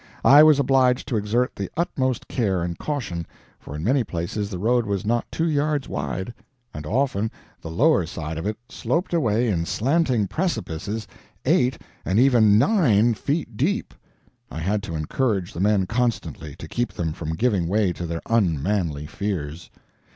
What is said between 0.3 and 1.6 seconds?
was obliged to exert